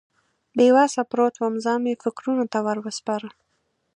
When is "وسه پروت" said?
0.77-1.35